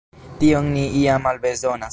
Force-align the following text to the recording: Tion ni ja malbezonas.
Tion 0.39 0.71
ni 0.77 0.87
ja 1.03 1.21
malbezonas. 1.27 1.89